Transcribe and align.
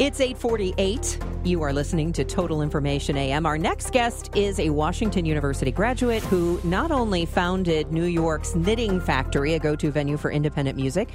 It's 0.00 0.18
848. 0.18 1.18
You 1.44 1.60
are 1.60 1.74
listening 1.74 2.10
to 2.14 2.24
Total 2.24 2.62
Information 2.62 3.18
AM. 3.18 3.44
Our 3.44 3.58
next 3.58 3.92
guest 3.92 4.34
is 4.34 4.58
a 4.58 4.70
Washington 4.70 5.26
University 5.26 5.70
graduate 5.70 6.22
who 6.22 6.58
not 6.64 6.90
only 6.90 7.26
founded 7.26 7.92
New 7.92 8.06
York's 8.06 8.54
Knitting 8.54 8.98
Factory, 9.02 9.52
a 9.52 9.58
go 9.58 9.76
to 9.76 9.90
venue 9.90 10.16
for 10.16 10.30
independent 10.30 10.78
music, 10.78 11.10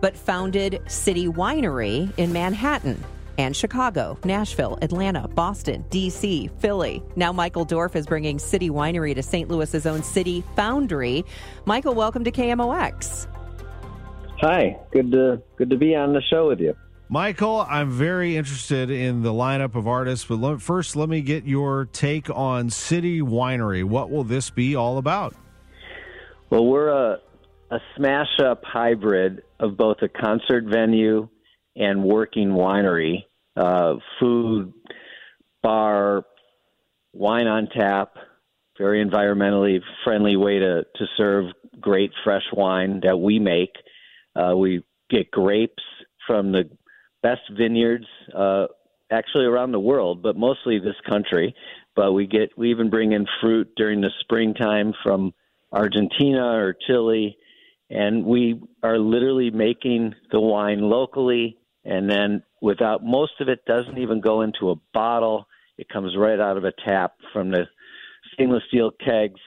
but 0.00 0.16
founded 0.16 0.80
City 0.86 1.26
Winery 1.26 2.16
in 2.16 2.32
Manhattan 2.32 3.02
and 3.38 3.56
Chicago, 3.56 4.16
Nashville, 4.22 4.78
Atlanta, 4.82 5.26
Boston, 5.26 5.84
D.C., 5.90 6.48
Philly. 6.60 7.02
Now, 7.16 7.32
Michael 7.32 7.64
Dorf 7.64 7.96
is 7.96 8.06
bringing 8.06 8.38
City 8.38 8.70
Winery 8.70 9.16
to 9.16 9.22
St. 9.24 9.48
Louis's 9.48 9.84
own 9.84 10.04
City 10.04 10.44
Foundry. 10.54 11.24
Michael, 11.64 11.94
welcome 11.94 12.22
to 12.22 12.30
KMOX. 12.30 13.26
Hi, 14.40 14.78
good 14.92 15.10
to 15.10 15.42
good 15.56 15.70
to 15.70 15.76
be 15.76 15.96
on 15.96 16.12
the 16.12 16.22
show 16.30 16.46
with 16.46 16.60
you. 16.60 16.76
Michael, 17.10 17.64
I'm 17.66 17.90
very 17.90 18.36
interested 18.36 18.90
in 18.90 19.22
the 19.22 19.32
lineup 19.32 19.74
of 19.74 19.88
artists, 19.88 20.26
but 20.26 20.40
let, 20.40 20.60
first, 20.60 20.94
let 20.94 21.08
me 21.08 21.22
get 21.22 21.44
your 21.44 21.86
take 21.86 22.28
on 22.28 22.68
City 22.68 23.22
Winery. 23.22 23.82
What 23.82 24.10
will 24.10 24.24
this 24.24 24.50
be 24.50 24.76
all 24.76 24.98
about? 24.98 25.34
Well, 26.50 26.66
we're 26.66 26.90
a, 26.90 27.18
a 27.70 27.78
smash 27.96 28.38
up 28.44 28.62
hybrid 28.62 29.42
of 29.58 29.78
both 29.78 29.98
a 30.02 30.08
concert 30.08 30.64
venue 30.64 31.28
and 31.76 32.04
working 32.04 32.50
winery, 32.50 33.24
uh, 33.56 33.94
food, 34.20 34.74
bar, 35.62 36.24
wine 37.14 37.46
on 37.46 37.68
tap, 37.68 38.16
very 38.76 39.02
environmentally 39.02 39.80
friendly 40.04 40.36
way 40.36 40.58
to, 40.58 40.84
to 40.96 41.06
serve 41.16 41.46
great 41.80 42.10
fresh 42.22 42.44
wine 42.52 43.00
that 43.02 43.18
we 43.18 43.38
make. 43.38 43.72
Uh, 44.36 44.54
we 44.54 44.84
get 45.08 45.30
grapes 45.30 45.82
from 46.26 46.52
the 46.52 46.68
best 47.22 47.42
vineyards 47.56 48.06
uh, 48.34 48.66
actually 49.10 49.44
around 49.44 49.72
the 49.72 49.80
world, 49.80 50.22
but 50.22 50.36
mostly 50.36 50.78
this 50.78 50.96
country. 51.08 51.54
But 51.96 52.12
we 52.12 52.26
get 52.26 52.56
we 52.56 52.70
even 52.70 52.90
bring 52.90 53.12
in 53.12 53.26
fruit 53.40 53.68
during 53.76 54.00
the 54.00 54.10
springtime 54.20 54.92
from 55.02 55.34
Argentina 55.72 56.56
or 56.56 56.76
Chile, 56.86 57.36
and 57.90 58.24
we 58.24 58.60
are 58.82 58.98
literally 58.98 59.50
making 59.50 60.14
the 60.30 60.40
wine 60.40 60.80
locally. 60.80 61.58
And 61.84 62.08
then 62.10 62.42
without 62.60 63.04
most 63.04 63.40
of 63.40 63.48
it 63.48 63.64
doesn't 63.66 63.98
even 63.98 64.20
go 64.20 64.42
into 64.42 64.70
a 64.70 64.76
bottle. 64.92 65.46
It 65.76 65.88
comes 65.88 66.16
right 66.16 66.38
out 66.38 66.56
of 66.56 66.64
a 66.64 66.72
tap 66.84 67.14
from 67.32 67.50
the 67.50 67.66
stainless 68.34 68.62
steel 68.68 68.90
kegs 69.04 69.40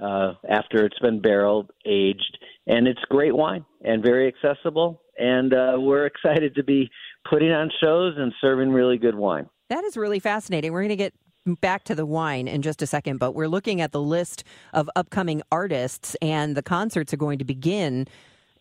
uh, 0.00 0.34
after 0.48 0.84
it's 0.84 0.98
been 0.98 1.20
barreled, 1.20 1.70
aged, 1.86 2.38
and 2.66 2.86
it's 2.86 3.00
great 3.08 3.34
wine 3.34 3.64
and 3.84 4.02
very 4.02 4.28
accessible. 4.28 5.00
And 5.18 5.54
uh, 5.54 5.76
we're 5.78 6.06
excited 6.14 6.54
to 6.56 6.64
be 6.64 6.90
putting 7.28 7.52
on 7.52 7.70
shows 7.80 8.14
and 8.16 8.32
serving 8.40 8.70
really 8.70 8.98
good 8.98 9.14
wine. 9.14 9.48
That 9.68 9.84
is 9.84 9.96
really 9.96 10.20
fascinating. 10.20 10.72
We're 10.72 10.82
going 10.82 10.90
to 10.90 10.96
get 10.96 11.14
back 11.60 11.84
to 11.84 11.94
the 11.94 12.06
wine 12.06 12.48
in 12.48 12.62
just 12.62 12.82
a 12.82 12.86
second, 12.86 13.18
but 13.18 13.32
we're 13.32 13.48
looking 13.48 13.80
at 13.80 13.92
the 13.92 14.00
list 14.00 14.44
of 14.72 14.90
upcoming 14.96 15.42
artists, 15.52 16.16
and 16.20 16.56
the 16.56 16.62
concerts 16.62 17.12
are 17.14 17.16
going 17.16 17.38
to 17.38 17.44
begin 17.44 18.06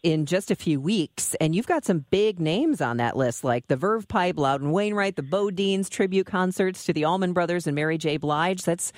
in 0.03 0.27
just 0.27 0.51
a 0.51 0.55
few 0.55 0.79
weeks. 0.79 1.35
And 1.41 1.55
you've 1.55 1.65
got 1.65 1.83
some 1.83 2.05
big 2.11 2.39
names 2.39 2.81
on 2.81 2.97
that 2.97 3.17
list, 3.17 3.43
like 3.43 3.67
the 3.67 3.75
Verve 3.75 4.07
Pipe, 4.07 4.37
Loudon 4.37 4.71
Wainwright, 4.71 5.15
the 5.15 5.23
BoDeans 5.23 5.89
tribute 5.89 6.27
concerts 6.27 6.85
to 6.85 6.93
the 6.93 7.05
Allman 7.05 7.33
Brothers 7.33 7.65
and 7.65 7.73
Mary 7.73 7.97
J. 7.97 8.17
Blige. 8.17 8.61
That's 8.63 8.93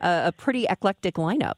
a, 0.00 0.26
a 0.26 0.32
pretty 0.32 0.66
eclectic 0.66 1.14
lineup. 1.16 1.54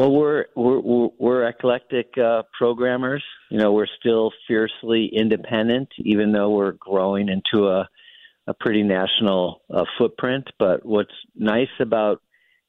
Well, 0.00 0.12
we're 0.12 0.46
we're 0.56 1.10
we're 1.18 1.46
eclectic 1.46 2.16
uh, 2.16 2.44
programmers. 2.56 3.22
You 3.50 3.58
know, 3.58 3.74
we're 3.74 3.86
still 3.98 4.32
fiercely 4.48 5.10
independent, 5.12 5.90
even 5.98 6.32
though 6.32 6.48
we're 6.48 6.72
growing 6.72 7.28
into 7.28 7.68
a 7.68 7.86
a 8.46 8.54
pretty 8.54 8.82
national 8.82 9.60
uh, 9.68 9.84
footprint. 9.98 10.48
But 10.58 10.86
what's 10.86 11.12
nice 11.34 11.68
about 11.80 12.22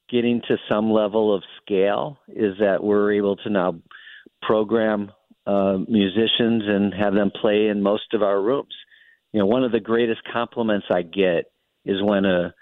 getting 0.09 0.41
to 0.49 0.57
some 0.69 0.91
level 0.91 1.33
of 1.33 1.41
scale 1.63 2.17
is 2.27 2.55
that 2.59 2.83
we're 2.83 3.13
able 3.13 3.37
to 3.37 3.49
now 3.49 3.79
program 4.41 5.13
uh, 5.47 5.77
musicians 5.87 6.63
and 6.67 6.93
have 6.93 7.13
them 7.13 7.31
play 7.31 7.67
in 7.67 7.81
most 7.81 8.13
of 8.13 8.23
our 8.23 8.41
rooms. 8.41 8.75
You 9.31 9.39
know, 9.39 9.45
one 9.45 9.63
of 9.63 9.71
the 9.71 9.79
greatest 9.79 10.19
compliments 10.33 10.87
I 10.91 11.03
get 11.03 11.45
is 11.85 12.03
when 12.03 12.25
a 12.25 12.53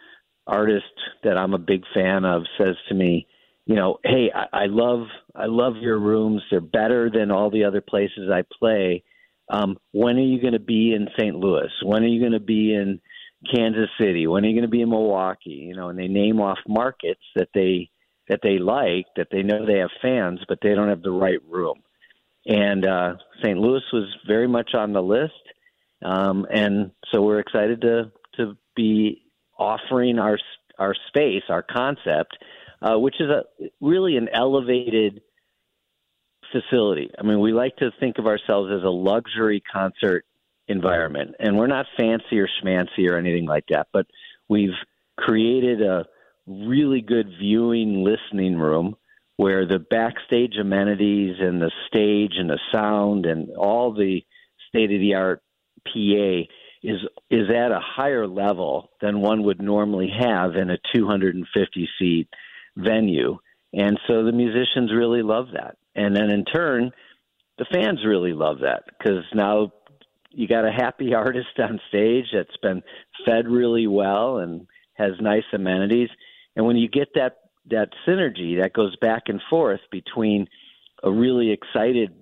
artist 0.46 0.94
that 1.24 1.40
I'm 1.40 1.56
a 1.56 1.58
big 1.58 1.82
fan 1.92 2.24
of 2.24 2.44
says 2.60 2.76
to 2.90 2.94
me, 2.94 3.26
you 3.70 3.76
know, 3.76 4.00
hey, 4.04 4.32
I, 4.34 4.64
I 4.64 4.66
love 4.66 5.06
I 5.36 5.46
love 5.46 5.76
your 5.80 6.00
rooms. 6.00 6.42
They're 6.50 6.60
better 6.60 7.12
than 7.14 7.30
all 7.30 7.52
the 7.52 7.66
other 7.66 7.82
places 7.82 8.32
I 8.34 8.42
play. 8.60 9.04
Um, 9.48 9.78
when 9.92 10.18
are 10.18 10.22
you 10.22 10.42
going 10.42 10.54
to 10.54 10.60
be 10.60 10.92
in 10.96 11.08
St. 11.20 11.36
Louis? 11.36 11.70
When 11.84 12.04
are 12.04 12.08
you 12.08 12.20
going 12.20 12.32
to 12.32 12.40
be 12.40 12.74
in 12.74 13.00
Kansas 13.54 13.90
City? 14.02 14.26
When 14.26 14.44
are 14.44 14.48
you 14.48 14.56
going 14.56 14.64
to 14.64 14.72
be 14.72 14.82
in 14.82 14.90
Milwaukee? 14.90 15.68
You 15.68 15.76
know, 15.76 15.90
and 15.90 16.00
they 16.00 16.08
name 16.08 16.42
off 16.42 16.58
markets 16.68 17.22
that 17.36 17.50
they 17.54 17.92
that 18.28 18.40
they 18.42 18.58
like, 18.58 19.06
that 19.18 19.28
they 19.32 19.44
know 19.44 19.68
they 19.68 19.78
have 19.78 19.92
fans, 20.02 20.40
but 20.48 20.58
they 20.64 20.74
don't 20.74 20.90
have 20.90 21.04
the 21.04 21.12
right 21.12 21.40
room. 21.48 21.84
And 22.48 22.88
uh, 22.88 23.18
St. 23.44 23.58
Louis 23.60 23.84
was 23.94 24.10
very 24.28 24.48
much 24.48 24.72
on 24.74 24.94
the 24.94 25.04
list, 25.04 25.34
um, 26.04 26.48
and 26.52 26.90
so 27.12 27.22
we're 27.22 27.40
excited 27.40 27.82
to 27.82 28.12
to 28.38 28.58
be 28.76 29.22
offering 29.60 30.18
our 30.18 30.40
our 30.80 30.96
space, 31.10 31.44
our 31.50 31.62
concept, 31.62 32.36
uh, 32.82 32.98
which 32.98 33.16
is 33.20 33.30
a 33.30 33.44
really 33.82 34.18
an 34.18 34.30
elevated 34.34 35.22
facility. 36.52 37.12
I 37.18 37.24
mean, 37.24 37.40
we 37.40 37.54
like 37.54 37.76
to 37.78 37.92
think 38.00 38.18
of 38.18 38.26
ourselves 38.26 38.72
as 38.76 38.84
a 38.84 38.90
luxury 38.90 39.62
concert 39.72 40.26
environment, 40.68 41.36
and 41.40 41.58
we're 41.58 41.68
not 41.68 41.86
fancy 41.98 42.40
or 42.40 42.48
schmancy 42.64 43.10
or 43.10 43.18
anything 43.18 43.46
like 43.46 43.66
that, 43.70 43.88
but 43.94 44.08
we've 44.48 44.76
created 45.18 45.82
a 45.82 46.06
really 46.48 47.02
good 47.02 47.28
viewing 47.40 48.04
listening 48.04 48.58
room 48.58 48.96
where 49.38 49.66
the 49.66 49.80
backstage 49.80 50.56
amenities 50.60 51.36
and 51.40 51.62
the 51.62 51.72
stage 51.88 52.34
and 52.38 52.50
the 52.50 52.60
sound 52.74 53.26
and 53.26 53.56
all 53.56 53.94
the 53.94 54.22
state 54.68 54.92
of 54.92 55.00
the 55.00 55.14
art 55.14 55.42
PA 55.86 56.44
is 56.84 57.00
is 57.30 57.50
at 57.50 57.72
a 57.72 57.80
higher 57.80 58.28
level 58.28 58.90
than 59.02 59.22
one 59.22 59.44
would 59.44 59.62
normally 59.62 60.10
have 60.18 60.56
in 60.56 60.70
a 60.70 60.78
250 60.94 61.90
seat 61.98 62.28
venue. 62.76 63.38
And 63.74 64.00
so 64.08 64.24
the 64.24 64.32
musicians 64.32 64.92
really 64.94 65.22
love 65.22 65.48
that. 65.54 65.78
And 65.96 66.16
then 66.16 66.30
in 66.30 66.46
turn, 66.46 66.92
the 67.58 67.66
fans 67.72 68.00
really 68.06 68.34
love 68.34 68.60
that 68.62 68.84
because 68.98 69.24
now 69.34 69.72
you 70.32 70.48
got 70.48 70.66
a 70.66 70.72
happy 70.72 71.14
artist 71.16 71.60
on 71.60 71.80
stage 71.90 72.26
that's 72.34 72.58
been 72.62 72.82
fed 73.26 73.48
really 73.48 73.88
well 73.88 74.38
and 74.38 74.68
has 74.94 75.12
nice 75.22 75.44
amenities. 75.54 76.10
And 76.56 76.66
when 76.66 76.78
you 76.78 76.90
get 76.90 77.10
that 77.16 77.38
that 77.70 77.90
synergy 78.08 78.60
that 78.60 78.74
goes 78.74 78.96
back 78.96 79.24
and 79.28 79.40
forth 79.50 79.82
between 79.92 80.48
a 81.04 81.12
really 81.12 81.52
excited 81.52 82.14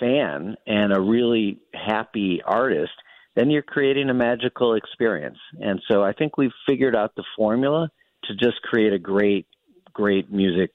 fan 0.00 0.56
and 0.66 0.96
a 0.96 1.00
really 1.00 1.60
happy 1.74 2.40
artist, 2.44 2.92
then 3.36 3.50
you're 3.50 3.62
creating 3.62 4.10
a 4.10 4.14
magical 4.14 4.74
experience. 4.74 5.38
And 5.60 5.80
so 5.90 6.02
I 6.02 6.12
think 6.12 6.36
we've 6.36 6.52
figured 6.68 6.96
out 6.96 7.14
the 7.14 7.24
formula 7.36 7.90
to 8.24 8.34
just 8.34 8.62
create 8.62 8.92
a 8.92 8.98
great, 8.98 9.46
great 9.94 10.30
music 10.30 10.70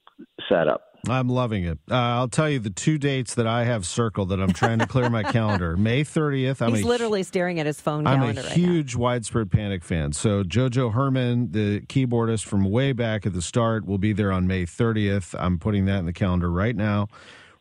setup. 0.48 0.82
I'm 1.08 1.28
loving 1.28 1.64
it. 1.64 1.78
Uh, 1.90 1.94
I'll 1.94 2.28
tell 2.28 2.50
you 2.50 2.58
the 2.58 2.68
two 2.70 2.98
dates 2.98 3.34
that 3.36 3.46
I 3.46 3.64
have 3.64 3.86
circled 3.86 4.28
that 4.30 4.40
I'm 4.40 4.52
trying 4.52 4.80
to 4.80 4.86
clear 4.86 5.08
my 5.08 5.22
calendar. 5.32 5.76
May 5.76 6.04
30th. 6.04 6.60
I'm 6.60 6.74
He's 6.74 6.84
a, 6.84 6.88
literally 6.88 7.22
staring 7.22 7.58
at 7.58 7.64
his 7.64 7.80
phone. 7.80 8.06
I'm 8.06 8.22
a 8.22 8.26
right 8.26 8.38
huge 8.38 8.96
now. 8.96 9.02
widespread 9.02 9.50
panic 9.50 9.82
fan. 9.82 10.12
So 10.12 10.42
Jojo 10.42 10.92
Hermann, 10.92 11.52
the 11.52 11.80
keyboardist 11.82 12.44
from 12.44 12.70
way 12.70 12.92
back 12.92 13.24
at 13.24 13.32
the 13.32 13.40
start, 13.40 13.86
will 13.86 13.98
be 13.98 14.12
there 14.12 14.30
on 14.30 14.46
May 14.46 14.64
30th. 14.66 15.34
I'm 15.38 15.58
putting 15.58 15.86
that 15.86 16.00
in 16.00 16.06
the 16.06 16.12
calendar 16.12 16.50
right 16.50 16.76
now. 16.76 17.08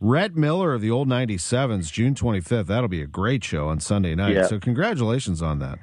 Rhett 0.02 0.36
Miller 0.36 0.74
of 0.74 0.82
the 0.82 0.92
old 0.92 1.08
97s, 1.08 1.92
June 1.92 2.16
25th. 2.16 2.68
That'll 2.68 2.88
be 2.90 3.02
a 3.02 3.08
great 3.08 3.44
show 3.44 3.68
on 3.68 3.80
Sunday 3.80 4.16
night. 4.16 4.36
Yeah. 4.36 4.48
So 4.48 4.60
congratulations 4.60 5.42
on 5.42 5.60
that. 5.60 5.80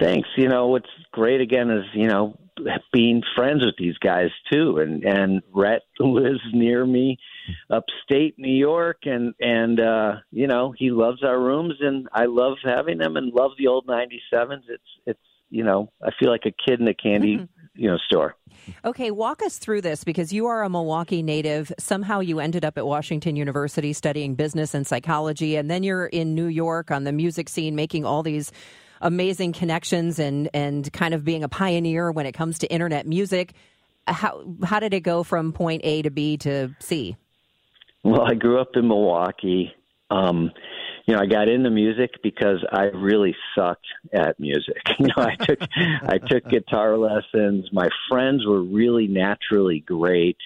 Thanks. 0.00 0.28
You 0.36 0.48
know, 0.48 0.68
what's 0.68 0.88
great 1.12 1.40
again 1.40 1.70
is, 1.70 1.84
you 1.94 2.08
know, 2.08 2.38
being 2.92 3.22
friends 3.36 3.64
with 3.64 3.74
these 3.78 3.96
guys 3.98 4.30
too. 4.52 4.78
And, 4.78 5.04
and 5.04 5.42
Rhett 5.52 5.82
lives 5.98 6.40
near 6.52 6.84
me 6.84 7.18
upstate 7.70 8.38
New 8.38 8.54
York, 8.54 8.98
and 9.04 9.34
and 9.40 9.80
uh, 9.80 10.12
you 10.30 10.46
know 10.46 10.74
he 10.76 10.90
loves 10.90 11.22
our 11.22 11.40
rooms, 11.40 11.74
and 11.80 12.08
I 12.12 12.26
love 12.26 12.54
having 12.64 12.98
them, 12.98 13.16
and 13.16 13.32
love 13.32 13.52
the 13.58 13.68
old 13.68 13.86
'97s. 13.86 14.62
It's 14.68 14.82
it's 15.06 15.20
you 15.50 15.64
know 15.64 15.90
I 16.02 16.10
feel 16.18 16.30
like 16.30 16.46
a 16.46 16.52
kid 16.68 16.80
in 16.80 16.88
a 16.88 16.94
candy 16.94 17.36
mm-hmm. 17.36 17.44
you 17.74 17.90
know 17.90 17.98
store. 18.06 18.36
Okay, 18.84 19.10
walk 19.10 19.42
us 19.42 19.58
through 19.58 19.80
this 19.80 20.04
because 20.04 20.32
you 20.32 20.46
are 20.46 20.62
a 20.62 20.68
Milwaukee 20.68 21.22
native. 21.22 21.72
Somehow 21.78 22.20
you 22.20 22.38
ended 22.38 22.64
up 22.64 22.78
at 22.78 22.86
Washington 22.86 23.34
University 23.34 23.92
studying 23.92 24.34
business 24.34 24.74
and 24.74 24.86
psychology, 24.86 25.56
and 25.56 25.70
then 25.70 25.82
you're 25.82 26.06
in 26.06 26.34
New 26.34 26.46
York 26.46 26.90
on 26.90 27.04
the 27.04 27.12
music 27.12 27.48
scene, 27.48 27.74
making 27.74 28.04
all 28.04 28.22
these 28.22 28.52
amazing 29.02 29.52
connections 29.52 30.18
and 30.18 30.48
and 30.54 30.90
kind 30.92 31.12
of 31.12 31.24
being 31.24 31.44
a 31.44 31.48
pioneer 31.48 32.10
when 32.10 32.26
it 32.26 32.32
comes 32.32 32.58
to 32.60 32.72
internet 32.72 33.06
music. 33.06 33.52
How 34.06 34.44
how 34.64 34.80
did 34.80 34.94
it 34.94 35.00
go 35.00 35.22
from 35.22 35.52
point 35.52 35.82
A 35.84 36.02
to 36.02 36.10
B 36.10 36.36
to 36.38 36.74
C? 36.78 37.16
Well, 38.02 38.22
I 38.22 38.34
grew 38.34 38.60
up 38.60 38.70
in 38.74 38.88
Milwaukee. 38.88 39.72
Um, 40.10 40.50
you 41.06 41.14
know, 41.14 41.20
I 41.20 41.26
got 41.26 41.48
into 41.48 41.70
music 41.70 42.10
because 42.22 42.64
I 42.72 42.84
really 42.84 43.34
sucked 43.56 43.86
at 44.12 44.38
music. 44.38 44.82
You 44.98 45.06
know, 45.08 45.24
I 45.24 45.34
took 45.34 45.58
I 45.76 46.18
took 46.18 46.48
guitar 46.48 46.96
lessons. 46.96 47.68
My 47.72 47.88
friends 48.08 48.46
were 48.46 48.62
really 48.62 49.08
naturally 49.08 49.80
great. 49.80 50.36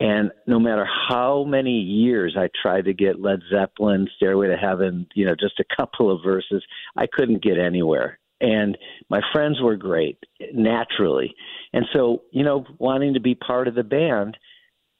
And 0.00 0.32
no 0.46 0.58
matter 0.58 0.86
how 1.08 1.44
many 1.44 1.78
years 1.78 2.36
I 2.36 2.48
tried 2.60 2.86
to 2.86 2.92
get 2.92 3.20
Led 3.20 3.40
Zeppelin, 3.50 4.08
Stairway 4.16 4.48
to 4.48 4.56
Heaven, 4.56 5.06
you 5.14 5.24
know, 5.24 5.36
just 5.38 5.60
a 5.60 5.76
couple 5.76 6.10
of 6.10 6.20
verses, 6.24 6.64
I 6.96 7.06
couldn't 7.06 7.42
get 7.42 7.58
anywhere. 7.58 8.18
And 8.40 8.76
my 9.08 9.20
friends 9.32 9.60
were 9.62 9.76
great 9.76 10.18
naturally. 10.52 11.34
And 11.72 11.86
so, 11.92 12.22
you 12.32 12.42
know, 12.42 12.64
wanting 12.78 13.14
to 13.14 13.20
be 13.20 13.36
part 13.36 13.68
of 13.68 13.76
the 13.76 13.84
band, 13.84 14.36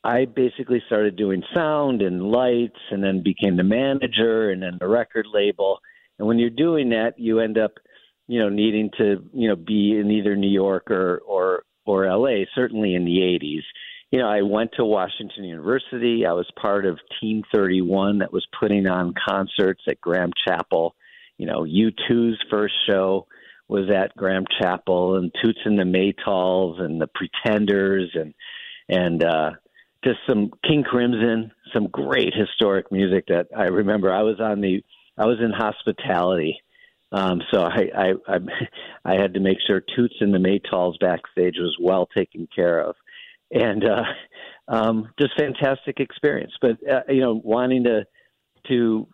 I 0.04 0.26
basically 0.26 0.82
started 0.86 1.16
doing 1.16 1.42
sound 1.54 2.00
and 2.00 2.22
lights 2.22 2.78
and 2.90 3.02
then 3.02 3.22
became 3.22 3.56
the 3.56 3.64
manager 3.64 4.50
and 4.50 4.62
then 4.62 4.78
the 4.78 4.86
record 4.86 5.26
label. 5.32 5.80
And 6.18 6.28
when 6.28 6.38
you're 6.38 6.50
doing 6.50 6.90
that, 6.90 7.14
you 7.18 7.40
end 7.40 7.58
up, 7.58 7.72
you 8.28 8.38
know, 8.38 8.48
needing 8.48 8.90
to, 8.98 9.24
you 9.32 9.48
know, 9.48 9.56
be 9.56 9.98
in 9.98 10.10
either 10.10 10.36
New 10.36 10.50
York 10.50 10.90
or 10.90 11.18
or 11.26 11.64
or 11.86 12.06
LA, 12.06 12.44
certainly 12.54 12.94
in 12.94 13.04
the 13.04 13.18
80s. 13.18 13.62
You 14.14 14.20
know, 14.20 14.28
I 14.28 14.42
went 14.42 14.70
to 14.76 14.84
Washington 14.84 15.42
University. 15.42 16.24
I 16.24 16.34
was 16.34 16.48
part 16.54 16.86
of 16.86 17.00
Team 17.20 17.42
31 17.52 18.18
that 18.18 18.32
was 18.32 18.46
putting 18.60 18.86
on 18.86 19.12
concerts 19.28 19.82
at 19.88 20.00
Graham 20.00 20.30
Chapel. 20.46 20.94
You 21.36 21.46
know, 21.46 21.62
U2's 21.64 22.38
first 22.48 22.74
show 22.88 23.26
was 23.66 23.90
at 23.90 24.16
Graham 24.16 24.44
Chapel 24.62 25.16
and 25.16 25.32
Toots 25.42 25.58
and 25.64 25.76
the 25.76 25.82
Maytals 25.82 26.80
and 26.80 27.00
the 27.00 27.08
Pretenders 27.08 28.14
and 28.14 28.34
and 28.88 29.24
uh 29.24 29.50
just 30.04 30.20
some 30.28 30.52
King 30.64 30.84
Crimson, 30.84 31.50
some 31.72 31.88
great 31.88 32.34
historic 32.36 32.92
music 32.92 33.24
that 33.26 33.48
I 33.56 33.64
remember. 33.64 34.12
I 34.12 34.22
was 34.22 34.38
on 34.38 34.60
the, 34.60 34.84
I 35.18 35.26
was 35.26 35.38
in 35.40 35.50
hospitality, 35.50 36.60
um, 37.10 37.42
so 37.50 37.62
I, 37.62 37.88
I 37.92 38.12
I 38.28 38.38
I 39.04 39.20
had 39.20 39.34
to 39.34 39.40
make 39.40 39.58
sure 39.66 39.80
Toots 39.80 40.14
and 40.20 40.32
the 40.32 40.38
Maytals 40.38 41.00
backstage 41.00 41.56
was 41.58 41.76
well 41.80 42.06
taken 42.16 42.46
care 42.54 42.78
of, 42.78 42.94
and 43.50 43.84
uh, 43.84 44.02
um, 44.68 45.08
just 45.18 45.32
fantastic 45.38 46.00
experience. 46.00 46.52
But 46.60 46.78
uh, 46.88 47.00
you 47.08 47.20
know, 47.20 47.40
wanting 47.42 47.84
to 47.84 48.04
to 48.68 49.06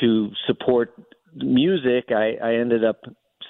to 0.00 0.30
support 0.46 0.94
music, 1.34 2.06
I, 2.10 2.36
I 2.42 2.54
ended 2.56 2.84
up 2.84 3.00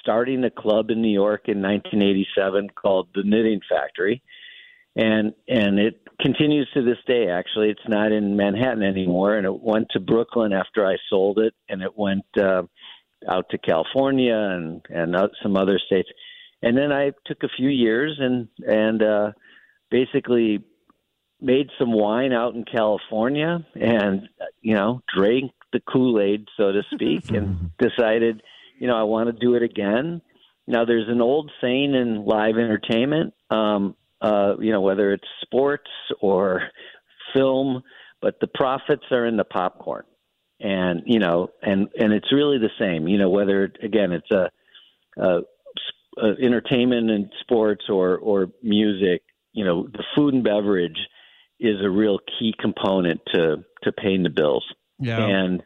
starting 0.00 0.44
a 0.44 0.50
club 0.50 0.90
in 0.90 1.02
New 1.02 1.12
York 1.12 1.48
in 1.48 1.60
1987 1.60 2.70
called 2.76 3.08
the 3.14 3.22
Knitting 3.24 3.60
Factory 3.68 4.22
and 4.96 5.34
and 5.46 5.78
it 5.78 6.00
continues 6.20 6.68
to 6.72 6.82
this 6.82 6.98
day. 7.06 7.28
Actually, 7.28 7.68
it's 7.68 7.88
not 7.88 8.12
in 8.12 8.34
Manhattan 8.34 8.82
anymore, 8.82 9.36
and 9.36 9.46
it 9.46 9.60
went 9.60 9.88
to 9.90 10.00
Brooklyn 10.00 10.52
after 10.52 10.86
I 10.86 10.96
sold 11.10 11.38
it, 11.38 11.54
and 11.68 11.82
it 11.82 11.96
went 11.96 12.24
uh, 12.40 12.62
out 13.28 13.46
to 13.50 13.58
California 13.58 14.34
and 14.34 14.80
and 14.88 15.14
some 15.42 15.56
other 15.56 15.78
states. 15.78 16.08
And 16.62 16.76
then 16.76 16.92
I 16.92 17.12
took 17.26 17.42
a 17.42 17.48
few 17.56 17.68
years 17.68 18.16
and 18.18 18.48
and 18.66 19.02
uh, 19.02 19.32
basically 19.90 20.62
made 21.40 21.68
some 21.78 21.92
wine 21.92 22.32
out 22.32 22.54
in 22.54 22.64
California, 22.64 23.64
and 23.74 24.28
you 24.60 24.74
know 24.74 25.02
drank 25.14 25.52
the 25.72 25.80
Kool 25.80 26.20
Aid, 26.20 26.46
so 26.56 26.72
to 26.72 26.82
speak, 26.92 27.30
and 27.32 27.70
decided, 27.78 28.42
you 28.78 28.86
know, 28.86 28.96
I 28.96 29.02
want 29.02 29.28
to 29.28 29.32
do 29.32 29.54
it 29.54 29.62
again. 29.62 30.22
Now, 30.66 30.84
there's 30.84 31.08
an 31.08 31.20
old 31.20 31.50
saying 31.60 31.94
in 31.94 32.24
live 32.24 32.56
entertainment. 32.56 33.34
Um, 33.50 33.94
uh, 34.20 34.54
you 34.58 34.72
know, 34.72 34.80
whether 34.80 35.12
it's 35.12 35.26
sports 35.42 35.90
or 36.20 36.62
film, 37.34 37.82
but 38.20 38.40
the 38.40 38.46
profits 38.46 39.04
are 39.10 39.26
in 39.26 39.36
the 39.36 39.44
popcorn. 39.44 40.04
And, 40.58 41.02
you 41.04 41.18
know, 41.18 41.50
and, 41.62 41.88
and 41.98 42.12
it's 42.12 42.32
really 42.32 42.58
the 42.58 42.70
same, 42.80 43.08
you 43.08 43.18
know, 43.18 43.28
whether, 43.28 43.70
again, 43.82 44.12
it's 44.12 44.30
a, 44.30 44.50
a, 45.18 45.40
a 46.16 46.28
entertainment 46.42 47.10
and 47.10 47.30
sports 47.40 47.84
or, 47.90 48.16
or 48.16 48.48
music, 48.62 49.22
you 49.56 49.64
know, 49.64 49.88
the 49.90 50.04
food 50.14 50.34
and 50.34 50.44
beverage 50.44 50.98
is 51.58 51.76
a 51.82 51.90
real 51.90 52.18
key 52.38 52.54
component 52.60 53.20
to, 53.32 53.64
to 53.82 53.92
paying 53.92 54.22
the 54.22 54.30
bills. 54.30 54.64
Yeah. 55.00 55.18
And, 55.18 55.62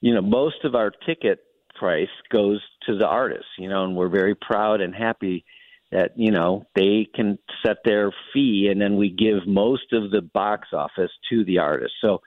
you 0.00 0.12
know, 0.12 0.20
most 0.20 0.64
of 0.64 0.74
our 0.74 0.90
ticket 1.06 1.38
price 1.76 2.08
goes 2.30 2.60
to 2.86 2.98
the 2.98 3.06
artists, 3.06 3.50
you 3.56 3.68
know, 3.68 3.84
and 3.84 3.96
we're 3.96 4.08
very 4.08 4.34
proud 4.34 4.80
and 4.80 4.94
happy 4.94 5.44
that 5.90 6.12
you 6.16 6.30
know 6.30 6.66
they 6.74 7.06
can 7.14 7.38
set 7.64 7.78
their 7.84 8.12
fee 8.32 8.68
and 8.70 8.80
then 8.80 8.96
we 8.96 9.08
give 9.08 9.46
most 9.46 9.92
of 9.92 10.10
the 10.10 10.20
box 10.20 10.68
office 10.72 11.10
to 11.30 11.44
the 11.44 11.58
artist 11.58 11.92
so 12.02 12.20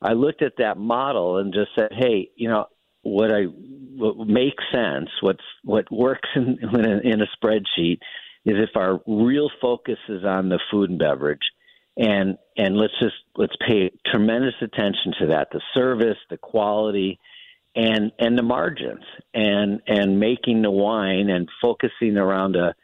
i 0.00 0.12
looked 0.12 0.42
at 0.42 0.54
that 0.58 0.78
model 0.78 1.38
and 1.38 1.52
just 1.52 1.70
said 1.78 1.90
hey 1.92 2.30
you 2.36 2.48
know 2.48 2.66
what 3.02 3.30
i 3.30 3.42
what 3.42 4.26
makes 4.26 4.64
sense 4.72 5.10
what's 5.20 5.44
what 5.62 5.90
works 5.92 6.28
in 6.36 6.58
in 6.62 6.84
a, 6.84 6.98
in 7.00 7.20
a 7.20 7.26
spreadsheet 7.36 7.98
is 8.44 8.56
if 8.56 8.76
our 8.76 9.00
real 9.06 9.50
focus 9.60 9.98
is 10.08 10.24
on 10.24 10.48
the 10.48 10.58
food 10.70 10.90
and 10.90 10.98
beverage 10.98 11.40
and 11.96 12.38
and 12.56 12.76
let's 12.76 12.94
just 13.00 13.14
let's 13.36 13.54
pay 13.66 13.90
tremendous 14.06 14.54
attention 14.62 15.12
to 15.20 15.26
that 15.28 15.48
the 15.52 15.60
service 15.74 16.16
the 16.30 16.38
quality 16.38 17.20
and 17.76 18.12
and 18.18 18.36
the 18.36 18.42
margins 18.42 19.04
and 19.34 19.80
and 19.86 20.18
making 20.18 20.62
the 20.62 20.70
wine 20.70 21.28
and 21.30 21.48
focusing 21.60 22.16
around 22.16 22.56
a 22.56 22.74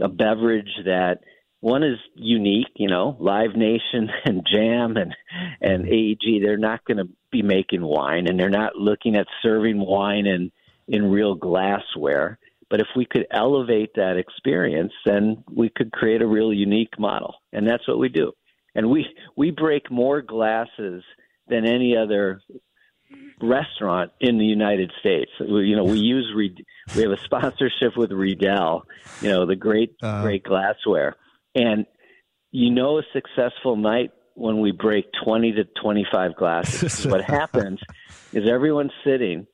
a 0.00 0.08
beverage 0.08 0.70
that 0.84 1.20
one 1.60 1.82
is 1.82 1.98
unique, 2.14 2.68
you 2.76 2.88
know, 2.88 3.16
Live 3.18 3.56
Nation 3.56 4.08
and 4.24 4.46
Jam 4.50 4.96
and 4.96 5.14
and 5.60 5.84
mm-hmm. 5.84 5.92
AEG. 5.92 6.42
They're 6.42 6.56
not 6.56 6.84
going 6.84 6.98
to 6.98 7.08
be 7.30 7.42
making 7.42 7.82
wine, 7.82 8.26
and 8.28 8.38
they're 8.38 8.48
not 8.48 8.76
looking 8.76 9.16
at 9.16 9.26
serving 9.42 9.78
wine 9.78 10.26
in 10.26 10.52
in 10.86 11.10
real 11.10 11.34
glassware. 11.34 12.38
But 12.70 12.80
if 12.80 12.88
we 12.94 13.06
could 13.06 13.26
elevate 13.30 13.94
that 13.94 14.16
experience, 14.18 14.92
then 15.06 15.42
we 15.50 15.70
could 15.70 15.90
create 15.90 16.20
a 16.20 16.26
real 16.26 16.52
unique 16.52 16.98
model, 16.98 17.36
and 17.52 17.66
that's 17.66 17.88
what 17.88 17.98
we 17.98 18.08
do. 18.08 18.32
And 18.74 18.90
we 18.90 19.06
we 19.36 19.50
break 19.50 19.90
more 19.90 20.20
glasses 20.20 21.02
than 21.48 21.64
any 21.64 21.96
other 21.96 22.42
restaurant 23.40 24.12
in 24.20 24.38
the 24.38 24.44
United 24.44 24.92
States. 25.00 25.30
You 25.40 25.76
know, 25.76 25.84
we 25.84 25.98
use 25.98 26.32
we 26.34 27.02
have 27.02 27.12
a 27.12 27.24
sponsorship 27.24 27.96
with 27.96 28.12
Riedel, 28.12 28.82
you 29.20 29.30
know, 29.30 29.46
the 29.46 29.56
great 29.56 29.94
uh, 30.02 30.22
great 30.22 30.44
glassware, 30.44 31.16
and 31.54 31.86
you 32.50 32.70
know 32.70 32.98
a 32.98 33.02
successful 33.12 33.76
night 33.76 34.10
when 34.34 34.60
we 34.60 34.70
break 34.70 35.06
20 35.24 35.52
to 35.52 35.64
25 35.82 36.36
glasses. 36.36 37.04
what 37.10 37.22
happens 37.22 37.80
is 38.32 38.48
everyone's 38.48 38.92
sitting, 39.04 39.46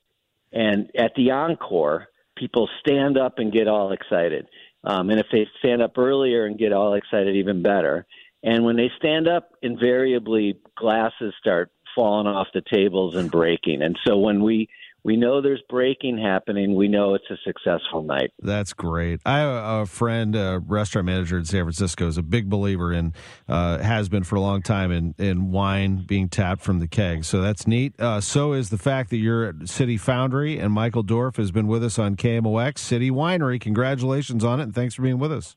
and 0.53 0.91
at 0.97 1.13
the 1.17 1.31
encore, 1.31 2.09
people 2.37 2.69
stand 2.81 3.17
up 3.17 3.39
and 3.39 3.53
get 3.53 3.69
all 3.69 3.93
excited. 3.93 4.49
Um, 4.85 5.11
and 5.11 5.19
if 5.19 5.27
they 5.33 5.47
stand 5.59 5.83
up 5.83 5.97
earlier 5.97 6.47
and 6.47 6.59
get 6.59 6.73
all 6.73 6.95
excited, 6.95 7.37
even 7.37 7.63
better. 7.63 8.07
And 8.43 8.65
when 8.65 8.77
they 8.77 8.91
stand 8.99 9.27
up, 9.27 9.53
invariably 9.63 10.59
glasses 10.77 11.33
start 11.39 11.71
falling 11.95 12.27
off 12.27 12.49
the 12.53 12.63
tables 12.73 13.15
and 13.15 13.31
breaking. 13.31 13.83
And 13.83 13.99
so 14.07 14.19
when 14.19 14.43
we 14.43 14.69
we 15.05 15.17
know 15.17 15.43
there's 15.43 15.63
breaking 15.69 16.19
happening. 16.19 16.75
We 16.75 16.89
know 16.89 17.15
it's 17.15 17.31
a 17.31 17.37
successful 17.45 18.03
night. 18.03 18.33
That's 18.41 18.73
great. 18.73 19.21
I 19.27 19.39
have 19.39 19.83
a 19.83 19.87
friend, 19.87 20.35
a 20.35 20.63
restaurant 20.67 21.07
manager 21.07 21.37
in 21.37 21.45
San 21.45 21.65
Francisco, 21.65 22.09
is 22.09 22.17
a 22.17 22.23
big 22.23 22.49
believer 22.49 22.93
in, 22.93 23.13
uh, 23.47 23.79
has 23.79 24.09
been 24.09 24.25
for 24.25 24.37
a 24.37 24.41
long 24.41 24.63
time 24.63 24.91
in, 24.91 25.15
in 25.19 25.51
wine 25.51 26.05
being 26.07 26.31
tapped 26.31 26.63
from 26.63 26.79
the 26.79 26.89
keg. 26.89 27.25
So 27.25 27.43
that's 27.43 27.67
neat. 27.67 28.01
Uh, 28.01 28.23
so 28.23 28.55
is 28.55 28.71
the 28.71 28.79
fact 28.79 29.11
that 29.11 29.19
you're 29.19 29.45
at 29.45 29.69
City 29.69 29.99
Foundry 29.99 30.59
and 30.59 30.73
Michael 30.73 31.03
Dorf 31.03 31.37
has 31.37 31.51
been 31.51 31.67
with 31.67 31.85
us 31.85 31.99
on 31.99 32.17
KMOX 32.17 32.79
City 32.79 33.11
Winery. 33.11 33.61
Congratulations 33.61 34.43
on 34.43 34.59
it 34.61 34.65
and 34.65 34.75
thanks 34.75 34.95
for 34.95 35.03
being 35.03 35.19
with 35.19 35.33
us. 35.33 35.55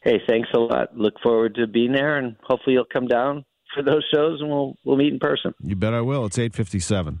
Hey, 0.00 0.20
thanks 0.28 0.48
a 0.52 0.58
lot. 0.58 0.96
Look 0.96 1.14
forward 1.22 1.54
to 1.56 1.68
being 1.68 1.92
there 1.92 2.18
and 2.18 2.34
hopefully 2.42 2.74
you'll 2.74 2.86
come 2.92 3.06
down 3.06 3.44
for 3.72 3.82
those 3.82 4.04
shows, 4.12 4.40
and 4.40 4.50
we'll 4.50 4.76
we'll 4.84 4.96
meet 4.96 5.12
in 5.12 5.18
person. 5.18 5.54
You 5.62 5.76
bet 5.76 5.94
I 5.94 6.00
will. 6.00 6.26
It's 6.26 6.38
eight 6.38 6.54
fifty 6.54 6.80
seven. 6.80 7.20